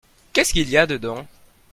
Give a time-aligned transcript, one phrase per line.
[0.33, 1.27] Qu'est-ce qu'il y a dedans?